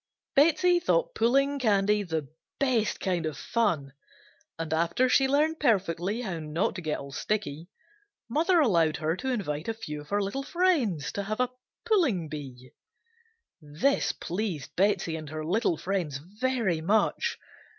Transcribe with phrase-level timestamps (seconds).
[0.35, 2.27] Betsey thought pulling candy the
[2.59, 3.93] best kind of fun
[4.57, 7.69] and after she learned perfectly how not to get all sticky,
[8.27, 11.51] mother allowed her to invite a few of her little friends to have a
[11.85, 12.71] "pulling bee."
[13.61, 17.37] This pleased Betsey and her little friends very much.